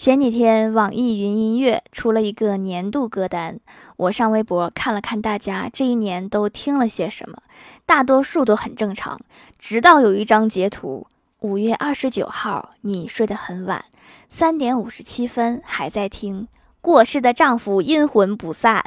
[0.00, 3.60] 前几天，网易云音乐出了一个年度歌单，
[3.98, 7.42] 我上微博看了看大家这一年都听了些什么，
[7.84, 9.20] 大多数都很正常。
[9.58, 11.06] 直到有一张截图：
[11.40, 13.84] 五月二十九号，你睡得很晚，
[14.30, 16.44] 三点五十七分还在听
[16.80, 18.82] 《过世的丈夫阴魂不散》。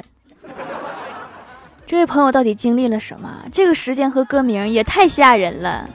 [1.86, 3.46] 这位朋友到底经历了什么？
[3.52, 5.88] 这个时间和歌名也太吓人了。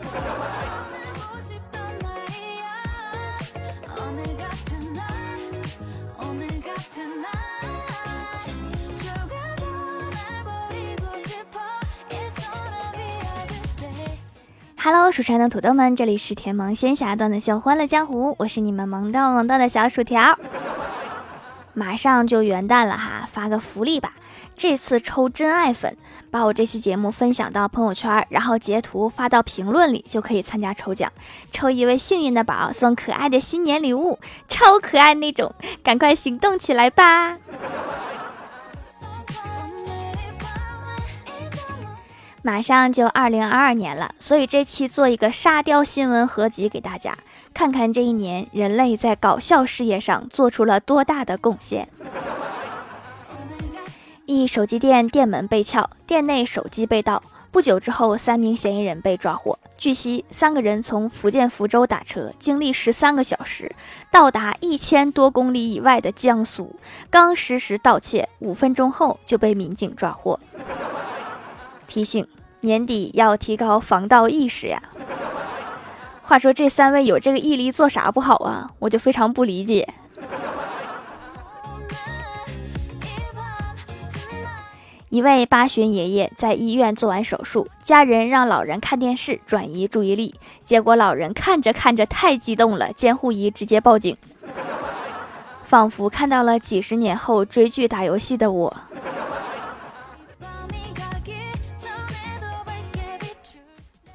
[14.80, 20.38] Hello，蜀山的土豆们，这里是甜萌仙侠段的秀欢乐江湖，我是你们萌豆萌豆的小薯条。
[21.74, 24.12] 马上就元旦了哈，发个福利吧！
[24.54, 25.96] 这次抽真爱粉，
[26.30, 31.12] 把我这期节目分享到朋友圈，然后截图发到评论里，就可以参加抽奖，
[31.50, 37.36] 抽一位幸运的宝，送可爱的新年礼物，超可爱那种，赶快行动起来吧！
[42.48, 47.14] 马上就二零二二年了，所以这期做一个沙雕新闻合集给大家，
[47.52, 51.90] 看看这一年人类在搞笑事业上做出了多大的贡献。
[54.24, 59.58] 一手机店店门被撬，店内手机被盗，不久之后，三名嫌疑人被抓获。
[59.76, 63.70] 据悉，三个人从福建福州打车，经历十三个小时，
[64.10, 66.74] 到达一千多公里以外的江苏，
[67.10, 70.40] 刚实施盗窃，五分钟后就被民警抓获。
[71.86, 72.26] 提醒：
[72.60, 74.82] 年底要提高防盗意识呀。
[76.22, 78.70] 话说这三位有这个毅力做啥不好啊？
[78.80, 79.88] 我就非常不理解。
[85.10, 90.34] 一位八旬爷爷在医院做完手术，家人让老人看电视转移注意力，
[90.66, 94.14] 结果老人看着看着太激动了，监护仪直接报警，
[95.64, 98.76] 仿佛看到了几十年后追剧打游戏的我。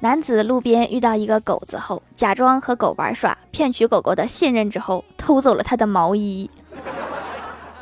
[0.04, 6.50] 男子路边遇到一个狗子后，假装和狗玩耍，骗取狗狗的信任之后，偷走了他的毛衣。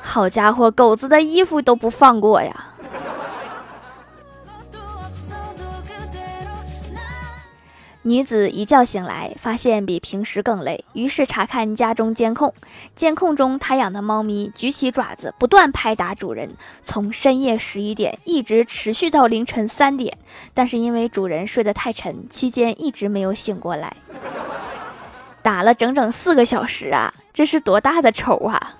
[0.00, 2.71] 好家伙，狗子的衣服都不放过呀！
[8.04, 12.52] 女子一觉醒来，发现比平时更累，于是查看家中监控。
[12.96, 20.18] 监控中，她养的猫咪举起爪子，不断拍打主人，从深夜十一点一直持续到凌晨三点。
[20.52, 23.96] 但是因为主人睡得太沉，期间一直没有醒过来，
[25.40, 27.14] 打了整整四个小时啊！
[27.32, 28.74] 这是多大的仇啊！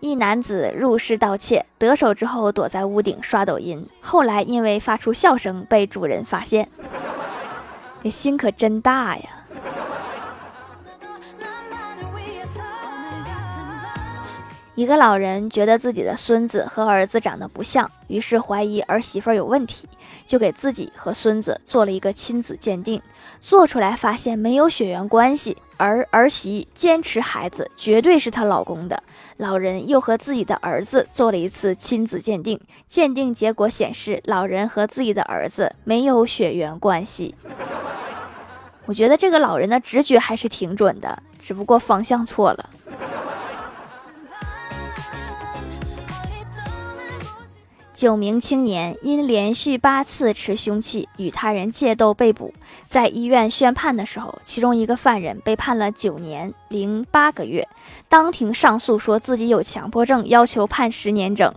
[0.00, 6.68] 一男子入室盗窃，得手之后躲在屋顶刷抖音，后来因为发出笑声被主人发现。
[8.02, 9.24] 你心可真大呀！
[14.78, 19.88] 一个老人觉得自己的孙子和儿子长得不像，于是怀疑儿媳妇有问题，
[20.24, 23.02] 就给自己和孙子做了一个亲子鉴定，
[23.40, 29.02] 做出来发现没有血缘关系，而儿媳坚持孩子绝对是她老公的。
[29.38, 37.34] 老人又和自己的儿子做了一次亲子鉴定，鉴定结果显示老人和自己的儿子没有血缘关系。
[38.84, 42.70] 我觉得这个老人的直觉还是挺准的，只不过方向错了。
[47.98, 52.54] 九名青年因连续八次持凶器与他人械斗被捕，
[52.86, 57.66] 在医院宣判的时候，其中一个犯人被判了九年零八个月，
[58.08, 61.52] 当庭上诉说自己有强迫症，要求判十年整。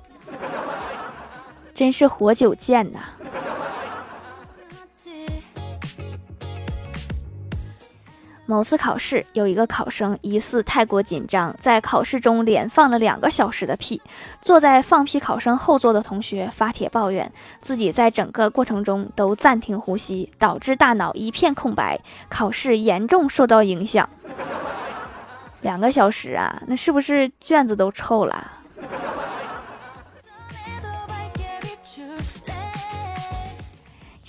[1.76, 3.02] 真是活久见呐！
[8.52, 14.02] 某次考试，有一个考生疑似太过紧张，在考试中连放了两个小时的屁。
[14.42, 17.32] 坐在放屁考生后座的同学发帖抱怨，
[17.62, 21.98] 自己在整个过程中都暂停呼吸，导致大脑一片空白，
[22.28, 24.10] 考试严重受到影响。
[25.62, 28.52] 两个小时啊，那是不是卷子都臭了？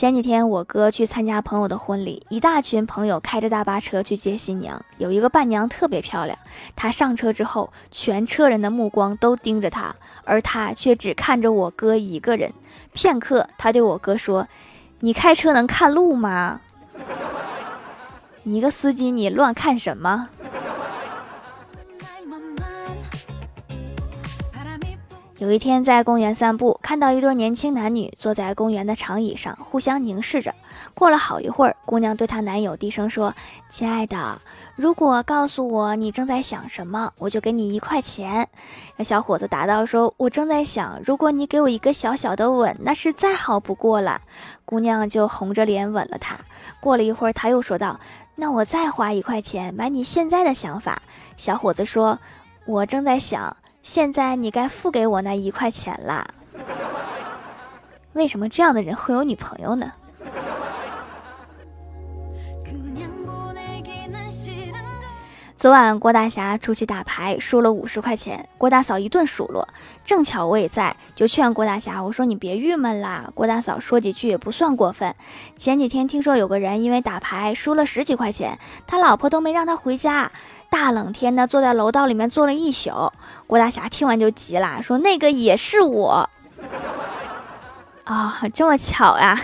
[0.03, 4.85] 前几天我哥去参加朋友的婚礼，一大群朋友开着大巴车去接新娘。
[4.99, 6.37] 有一个伴娘特别漂亮，
[6.75, 9.95] 她上车之后，全车人的目光都盯着她，
[10.25, 12.53] 而她却只看着我哥一个人。
[12.93, 14.49] 片刻，她对我哥说
[14.99, 16.61] ：“你开车能看路吗？
[18.43, 20.31] 你一个司机，你乱看什么？”
[25.43, 30.55] 有一天在公园散步，看到一对年轻男女坐在公园的长椅上，互相凝视着。
[30.95, 33.35] 过了好一会儿，姑娘对她男友低声说
[33.69, 34.41] ：“亲爱的，
[34.77, 38.49] 如果告诉我你正在想什么，我就给你一块钱。”
[39.03, 44.21] 小伙子答道：“说我正在想，如果你给我一个小小的吻，那是再好不过了。”
[44.65, 46.39] 姑娘就红着脸吻了他。
[46.79, 47.99] 过了一会儿，他又说道
[48.37, 51.03] ：“那我再花一块钱买你现在的想法。”
[51.37, 52.21] 小伙子说
[52.65, 56.27] ：“我正在想，现在你该付给我那一块钱啦。”
[58.15, 59.93] 为什么这样的人会有女朋友呢？
[65.63, 69.69] 昨晚郭大侠出去打牌，输了五十块钱，郭大嫂一顿数落。
[70.05, 73.31] 正巧我也在，就劝郭大侠，我说你别郁闷啦。
[73.33, 75.15] 郭大嫂说几句也不算过分。
[75.57, 80.33] 前几天听说有个人因为打牌输了十几块钱，他老婆都没让他回家，
[80.69, 83.13] 大冷天的坐在楼道里面坐了一宿。
[83.47, 86.29] 郭大侠听完就急了，说那个也是我。
[88.03, 89.41] 啊， 这么巧呀！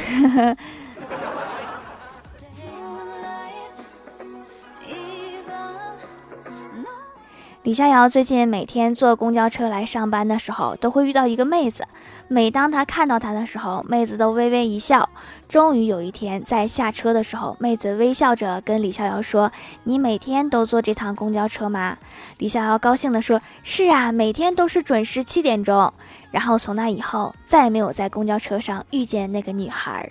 [7.64, 11.84] 李逍遥最近每天坐公交车来上班的时候，都会遇到一个妹子。
[12.28, 15.06] 每当他看到她的时候，妹子都微微一笑。
[15.48, 19.50] 终于有一天，在下车的时候，妹子微笑着跟李逍遥说
[19.84, 21.98] ：“你每天都坐这趟公交车吗？”
[22.38, 25.92] 李逍遥高兴地说：“是啊，每天都是准时七点钟。”
[26.30, 30.08] 然后从那以后，再也没有在公交车上遇见那个女孩。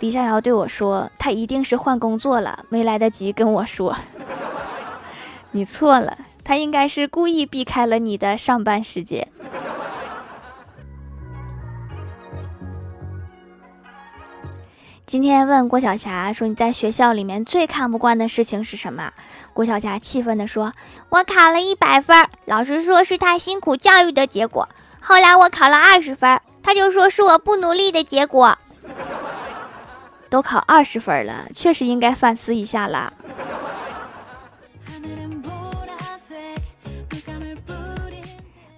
[0.00, 3.94] 李逍遥对我说：“他一定是换工作了，没来得及跟我说。”
[5.56, 9.28] 你错了，他应该是故意避开了你的上班时间。
[15.06, 19.12] 今天问郭晓霞说：“你在学校里面最看不惯的事情是什么？”
[19.54, 20.72] 郭晓霞气愤地说
[21.10, 24.68] ：“我考了一百分，老师说是他辛苦教育的结果。
[24.98, 28.58] 后来我考了二十分，他就说是我不努力的结果。
[30.28, 33.12] 都考二十分了，确实应该反思一下了。”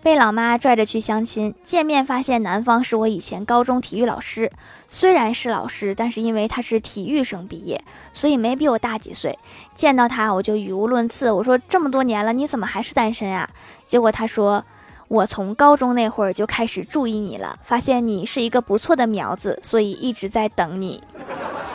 [0.06, 4.52] 被老妈拽着去相亲，见面发现男方是我以前高中体育老师。
[4.86, 7.82] 虽然是老师，但是因为他是体育生毕业，
[8.12, 9.36] 所以没比我大几岁。
[9.74, 13.50] 见到他我就语无伦次，我说这么多年了，你怎么还是单身啊？
[13.88, 14.64] 结果他说，
[15.08, 21.02] 我从高中那会儿就开始注意你了，发现你是一个不错的苗子，所以一直在等你。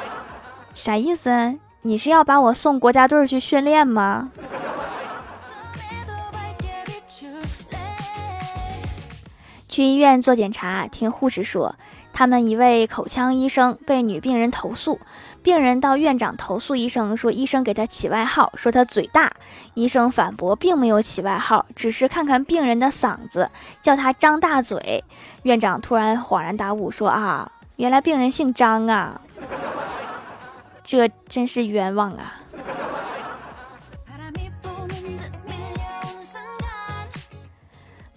[0.73, 1.59] 啥意思？
[1.81, 4.31] 你是要把我送国家队去训练吗？
[9.71, 11.75] 去医院做检查，听护士说，
[12.11, 14.99] 他们一位口腔医生被女病人投诉，
[15.41, 19.31] 病人到院长投诉医生，说医生给他起外号，说他嘴大。
[19.73, 23.49] 医生反驳，并没有起外号，只是看看病人的嗓子，
[23.81, 25.05] 叫他张大嘴。
[25.43, 29.21] 院长突然恍然大悟，说啊，原来病人姓张啊，
[30.83, 32.40] 这真是冤枉啊。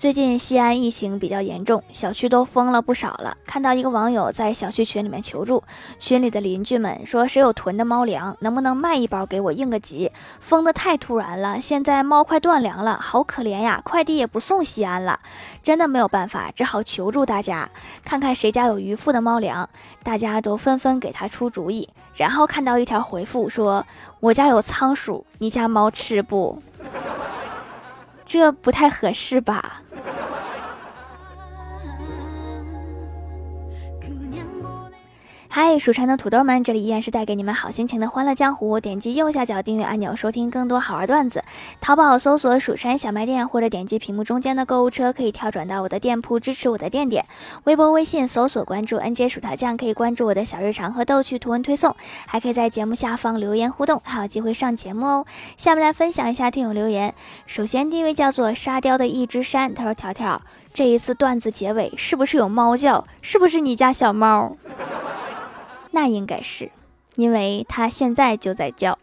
[0.05, 3.35] 最近西安疫情比较严重，小区都封了不少了。
[3.47, 5.65] 看到一个网友在小区群里面求助，
[5.99, 10.13] 群里的邻居们说：“谁有囤的猫粮，能不能卖一包给我应个急？
[10.41, 13.81] 封的太突然了，现在猫快断粮了，好可怜呀！
[13.83, 15.19] 快递也不送西安了，
[15.63, 17.71] 真的没有办法，只好求助大家，
[18.05, 19.67] 看看谁家有余富的猫粮。”
[20.05, 23.87] 大家都纷纷给他出主意，然后看到一条回复说
[24.21, 26.63] ：“我家有仓鼠，你家猫吃不？”
[28.25, 29.81] 这不太合适吧？
[35.57, 38.81] 嗨，蜀山的土豆们，这里依然是带给你们好心情的欢乐江湖。
[38.81, 41.45] 点击右下角订阅按钮，收听更多好玩段子。
[41.81, 47.25] 淘宝搜索“蜀山小卖店”，或者点击屏幕中间的购物车，可以跳转到我的店铺，支持我的店点。
[47.63, 51.95] 微博、微信搜索关注 “nj 薯条酱”，可以关注我的小日常和逗趣图文推送，
[52.27, 55.27] 还可以在节目下方留言互动，还有机会上节目哦。
[55.57, 57.15] 下面来分享一下听友留言。
[57.47, 60.43] 首先第一位叫做沙雕的一只山，他说：“条条，
[60.73, 63.07] 这一次段子结尾是不是有猫叫？
[63.23, 64.57] 是不是你家小猫？”
[65.95, 66.73] 那应该是，
[67.15, 68.99] 因为它现在就在叫。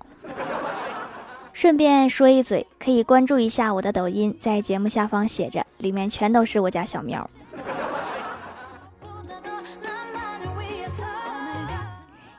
[1.53, 7.29] 顺便说一嘴，可以关注一下我的抖音，在节目下方写着，里面全都是我家小喵。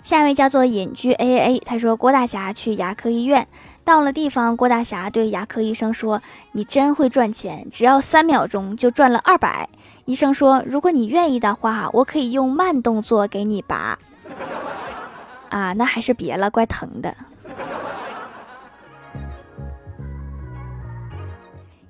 [0.05, 3.49] 下一位叫做隐居 A A，他说郭大侠去牙科医院，
[3.85, 6.21] 到了地方，郭大侠对牙科医生说
[6.53, 9.71] ：“你真会赚钱，只要三秒钟就赚了二百。”
[10.05, 13.99] 医生说：“如果你愿意的话，我可以用慢动作给你拔。”
[15.51, 17.15] 啊，那还是别了，怪疼的。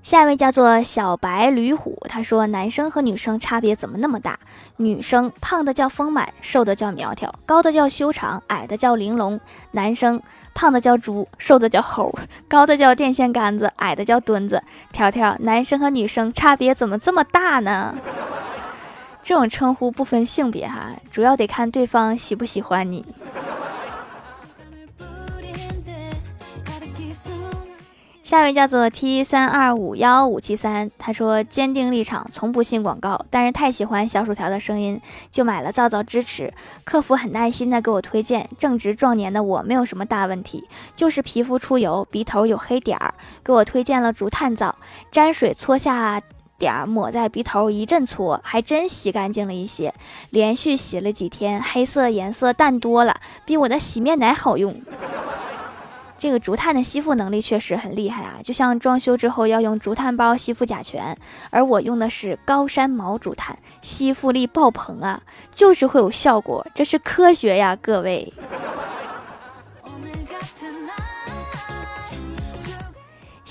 [0.02, 4.38] 下一位叫做小白驴虎，他说：“男生和女生差别怎么那么大？
[4.76, 9.40] 女生胖的叫丰满，瘦的叫苗条，高的叫修长，矮的叫玲珑。
[9.70, 10.20] 男生
[10.52, 12.12] 胖的叫猪，瘦的叫猴，
[12.48, 14.62] 高的叫电线杆子，矮的叫墩子。
[14.90, 17.94] 条条，男生和女生差别怎么这么大呢？
[19.22, 23.04] 这种称呼不分性别哈，主要得看对方喜不喜欢你。”
[28.22, 34.98] 下一位叫做 T 三二五幺五七三，他说坚定立场，从不信广告，但是太喜欢小薯条的声音，
[35.30, 36.54] 就买了皂皂支持。
[36.82, 43.12] 客服很耐心的给我推荐，正值壮年的我没有什么大问题，就是皮肤出油，鼻头有黑点儿，
[43.44, 44.76] 给我推荐了竹炭皂，
[45.10, 46.22] 沾水搓下
[46.62, 49.92] 点儿，抹在鼻头一阵搓，还真洗干净了一些。
[50.30, 54.80] 连续洗了几天，黑色颜色淡多了，比我的洗面奶好用。
[56.16, 61.16] 这个竹炭的吸附能力确实很厉害啊，就像装修之后要用竹炭包吸附甲醛，
[61.50, 65.20] 而我用的是高山毛竹炭，吸附力爆棚啊，
[65.52, 68.32] 就是会有效果，这是科学呀，各位。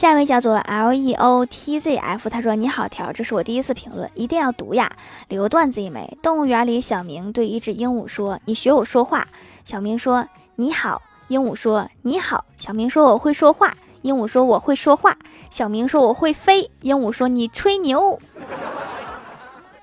[0.01, 4.91] 下一位叫做 L E O T Z F，他说：“你好条，这是我第一次评论，一定要读呀，
[5.27, 6.17] 留段子一枚。
[6.23, 9.27] 动物园里，小明对一只鹦鹉说：‘你学我说话。’
[9.63, 10.27] 小明说
[10.57, 15.15] ：‘你好。’鹦鹉说：“你好。”小明说：“我会说话。”鹦鹉说：“我会说话。”
[15.51, 18.19] 小明说：“我会飞。”鹦鹉说：“你吹牛。”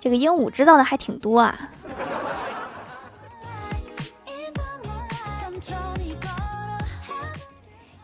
[0.01, 1.57] 这个鹦鹉知道的还挺多啊。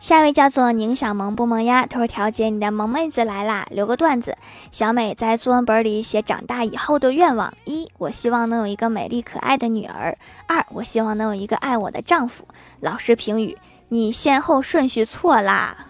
[0.05, 4.37] 下一位叫做宁小萌不萌呀，他说：“调节你的萌妹子来啦，留个段子。
[4.71, 10.15] 小美在作文本里写长大以后的愿望：一，我希望能有一个美丽可爱的女儿；
[10.47, 12.45] 二，我希望能有一个爱我的丈夫。
[12.81, 13.57] 老师评语：
[13.89, 15.87] 你先后顺序错啦。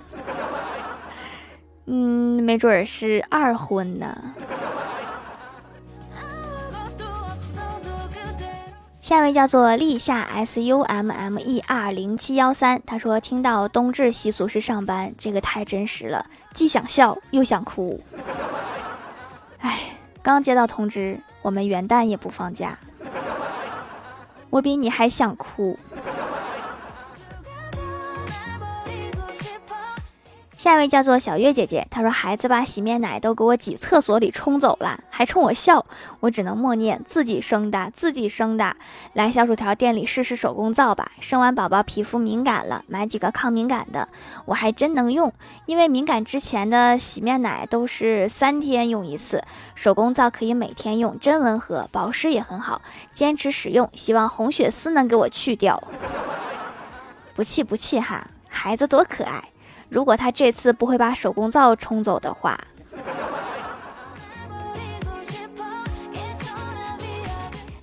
[1.85, 4.17] 嗯，没准儿是二婚呢。”
[9.05, 18.01] 下一位叫做立夏 S U M M E R 零七幺三，他说听到冬至习俗是上班，这个太真实了，既想笑又想哭。
[19.59, 19.79] 哎，
[20.23, 22.79] 刚接到通知，我们元旦也不放假，
[24.49, 25.77] 我比你还想哭。
[30.65, 35.85] 下一位叫做小月姐姐，她说孩子把洗面奶都给我挤厕所里冲走了，还冲我笑，
[36.21, 38.75] 我只能默念自己生的，自己生的。
[39.13, 44.09] 来小薯条店里试试手工皂吧，生完宝宝皮肤敏感了，买几个抗敏感的，
[44.45, 45.31] 我还真能用，
[45.67, 49.43] 因为敏感之前的洗面奶都是三天用一次，
[49.75, 52.81] 手工皂可以每天用，真温和，保湿也很好，
[53.13, 55.79] 坚持使用，希望红血丝能给我去掉。
[57.35, 59.43] 不气不气哈，孩子多可爱。
[59.89, 62.59] 如果他这次不会把手工皂冲走的话，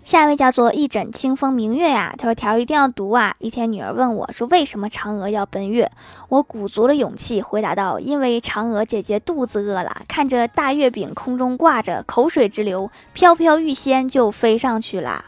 [0.04, 3.35] 下一位叫做一枕清风明月呀，他说条一定要读啊。
[3.38, 5.90] 一天女儿问我说为什么嫦娥要奔月，
[6.28, 15.25] 我鼓足了勇气回答道：因为嫦娥姐姐肚子饿了，看着大月饼空中挂着，口水直流，飘飘欲仙就飞上去了。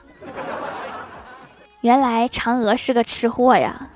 [1.81, 3.89] 原来嫦娥是个吃货呀。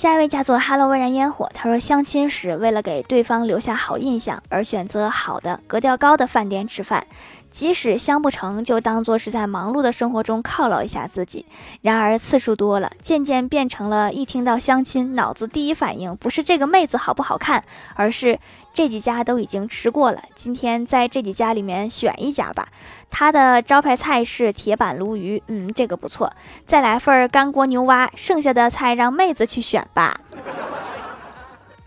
[0.00, 7.06] 下一位叫做 Hello 微燃烟火，他说相亲时为了给对方留下好印象而选择好的格调高的饭店吃饭。
[7.52, 11.44] 即使相不成就，当做是在忙碌的生活中犒劳一下自己。
[11.82, 17.62] 然而次数多了，渐渐变成了一听到相亲，脑子第一反应不是这个妹子好不好看，
[17.94, 18.38] 而是
[18.72, 22.68] 这几家都已经吃过了，今天在这几家里面选一家吧。
[23.10, 26.32] 他的招牌菜是铁板鲈鱼，嗯，这个不错。
[26.66, 30.20] 再来份干锅牛蛙，剩下的菜让妹子去选吧。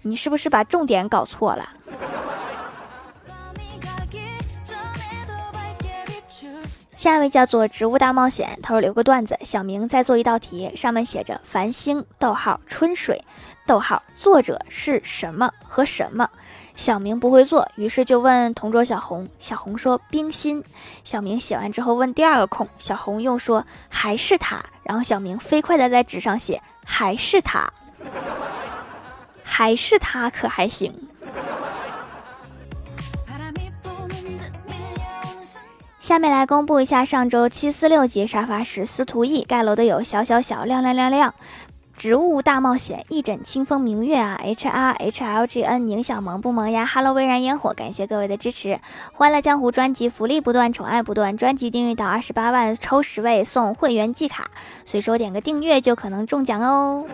[0.01, 1.69] 你是不是把重点搞错了？
[6.95, 13.21] 下一位叫做植物大冒险，他说留个段子：小明在做一道题，上面写着繁星，逗号春水，
[13.65, 16.29] 逗号作者是什么和什么。
[16.75, 20.63] 小明不会做，于是就问同桌小红，小红说冰心。
[21.03, 24.59] 小明写完之后问第二个空，小红又说还是他。
[24.83, 27.71] 然后小明飞快的在纸上写还是他，
[29.43, 30.93] 还是他可还行。
[36.01, 41.33] 下面来公布一下上周七四六级沙发时司徒毅盖楼的有小小小亮亮亮亮，
[41.95, 48.79] 植物大冒险一枕清风明月啊，H R H L G N 宁小萌不萌呀，Hello 微燃烟火，感谢各位的支持，
[49.13, 54.49] 欢乐江湖专辑福利不断，宠爱不断，专辑订阅到二十八万抽十位送会员季卡，
[54.85, 57.05] 随手点个订阅就可能中奖哦。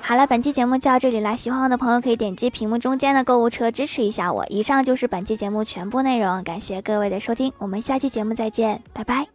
[0.00, 4.44] 好了，本期节目就到这里啦，喜欢我的朋友可以点击屏幕中间的购物车支持一下我。
[4.48, 9.28] 以上就是本期节目全部内容，感谢各位的收听，我们下期节目再见，拜拜。